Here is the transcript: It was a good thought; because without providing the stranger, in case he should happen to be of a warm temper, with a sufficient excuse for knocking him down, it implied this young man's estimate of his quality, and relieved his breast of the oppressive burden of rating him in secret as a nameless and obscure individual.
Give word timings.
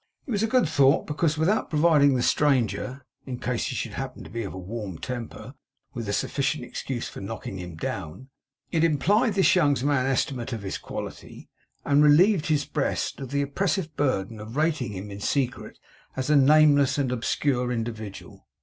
It 0.25 0.31
was 0.31 0.41
a 0.41 0.47
good 0.47 0.67
thought; 0.67 1.05
because 1.05 1.37
without 1.37 1.69
providing 1.69 2.15
the 2.15 2.23
stranger, 2.23 3.05
in 3.27 3.37
case 3.37 3.67
he 3.67 3.75
should 3.75 3.91
happen 3.93 4.23
to 4.23 4.31
be 4.31 4.41
of 4.41 4.55
a 4.55 4.57
warm 4.57 4.97
temper, 4.97 5.53
with 5.93 6.09
a 6.09 6.11
sufficient 6.11 6.63
excuse 6.63 7.07
for 7.07 7.21
knocking 7.21 7.59
him 7.59 7.75
down, 7.75 8.29
it 8.71 8.83
implied 8.83 9.35
this 9.35 9.53
young 9.53 9.73
man's 9.83 9.91
estimate 10.09 10.53
of 10.53 10.63
his 10.63 10.79
quality, 10.79 11.49
and 11.85 12.03
relieved 12.03 12.47
his 12.47 12.65
breast 12.65 13.19
of 13.19 13.29
the 13.29 13.43
oppressive 13.43 13.95
burden 13.95 14.39
of 14.39 14.55
rating 14.55 14.91
him 14.93 15.11
in 15.11 15.19
secret 15.19 15.77
as 16.15 16.31
a 16.31 16.35
nameless 16.35 16.97
and 16.97 17.11
obscure 17.11 17.71
individual. 17.71 18.47